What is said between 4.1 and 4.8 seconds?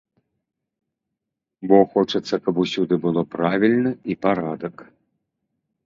і парадак.